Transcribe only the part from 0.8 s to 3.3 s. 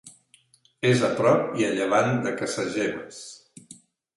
És a prop i a llevant de Casagemes.